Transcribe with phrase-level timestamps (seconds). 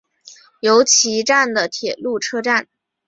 [0.61, 2.67] 由岐站的铁路车站。